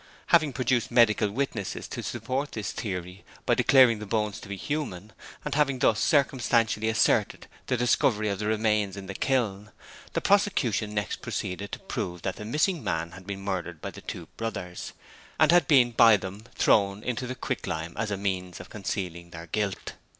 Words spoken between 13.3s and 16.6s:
murdered by the two brothers, and had been by them